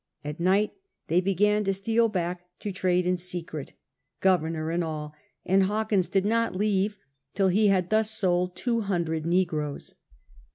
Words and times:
At 0.23 0.39
night 0.39 0.71
they 1.09 1.21
began 1.21 1.63
to 1.65 1.73
steal 1.75 2.09
back 2.09 2.47
to 2.61 2.71
trade 2.71 3.05
in 3.05 3.17
secret, 3.17 3.73
Governor 4.19 4.71
and 4.71 4.83
all, 4.83 5.13
and 5.45 5.65
Hawkins 5.65 6.09
did 6.09 6.25
not 6.25 6.55
leave 6.55 6.97
till 7.35 7.49
he 7.49 7.67
had 7.67 7.91
thus 7.91 8.09
sold 8.09 8.55
two 8.55 8.81
hundred 8.81 9.27
negroes. 9.27 9.93